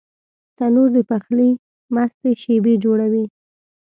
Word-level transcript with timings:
تنور 0.57 0.89
د 0.95 0.97
پخلي 1.09 1.49
مستې 1.95 2.31
شېبې 2.41 2.73
جوړوي 2.83 3.25